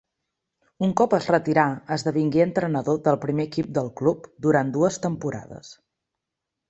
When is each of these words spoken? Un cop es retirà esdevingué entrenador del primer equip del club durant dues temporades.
Un 0.87 0.93
cop 1.01 1.11
es 1.17 1.27
retirà 1.31 1.65
esdevingué 1.95 2.41
entrenador 2.45 2.99
del 3.09 3.19
primer 3.29 3.45
equip 3.51 3.69
del 3.79 3.93
club 4.01 4.27
durant 4.47 4.73
dues 4.79 4.99
temporades. 5.05 5.71